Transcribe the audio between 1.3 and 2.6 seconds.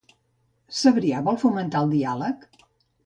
fomentar el diàleg?